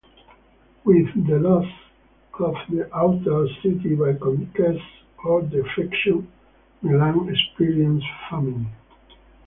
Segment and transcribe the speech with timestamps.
[0.83, 1.69] With the loss
[2.39, 4.79] of the outer cities by conquest
[5.23, 6.27] or defection,
[6.81, 8.65] Milan experienced famine.